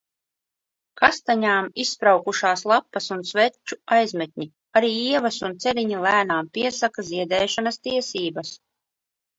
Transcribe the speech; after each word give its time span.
Kastaņām 1.01 1.67
izspraukušās 1.83 2.65
lapas 2.73 3.11
un 3.17 3.23
sveču 3.33 3.77
aizmetņi, 3.99 4.49
arī 4.81 4.93
ievas 5.05 5.41
un 5.51 5.57
ceriņi 5.67 6.03
lēnām 6.09 6.51
piesaka 6.59 7.09
ziedēšanas 7.13 7.81
tiesības. 7.87 8.59